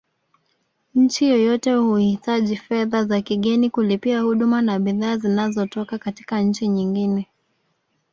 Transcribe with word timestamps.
Nchi 0.95 1.25
yoyote 1.29 1.73
huhitaji 1.73 2.55
fedha 2.57 3.05
za 3.05 3.21
kigeni 3.21 3.69
kulipia 3.69 4.21
huduma 4.21 4.61
na 4.61 4.79
bidhaa 4.79 5.17
zinazotoka 5.17 5.97
katika 5.97 6.41
nchi 6.41 6.67
nyingine 6.67 7.27